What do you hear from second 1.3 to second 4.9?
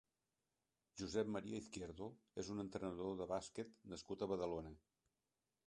Maria Izquierdo és un entrenador de bàsquet nascut a Badalona.